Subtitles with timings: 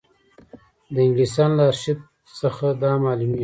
[0.93, 1.99] د انګلیسیانو له ارشیف
[2.41, 3.39] څخه دا معلومېږي.